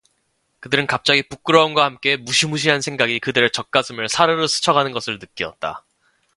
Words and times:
그들은 0.61 0.87
갑자기 0.87 1.21
부끄러움과 1.21 1.85
함께 1.85 2.17
무시무시한 2.17 2.81
생각이 2.81 3.19
그들의 3.19 3.51
젖가슴을 3.51 4.09
사르르 4.09 4.47
스쳐가는 4.47 4.93
것을 4.93 5.19
느끼었다. 5.19 5.85